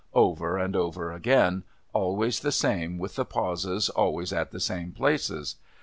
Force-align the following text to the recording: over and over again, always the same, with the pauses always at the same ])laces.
over 0.15 0.57
and 0.57 0.75
over 0.75 1.11
again, 1.11 1.63
always 1.93 2.39
the 2.39 2.51
same, 2.51 2.97
with 2.97 3.13
the 3.17 3.23
pauses 3.23 3.87
always 3.89 4.33
at 4.33 4.49
the 4.49 4.59
same 4.59 4.95
])laces. 4.97 5.57